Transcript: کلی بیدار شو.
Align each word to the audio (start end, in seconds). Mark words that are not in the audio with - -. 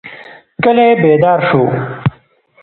کلی 0.63 0.87
بیدار 1.01 1.39
شو. 1.47 1.61